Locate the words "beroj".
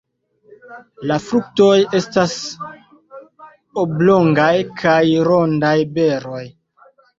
6.01-6.45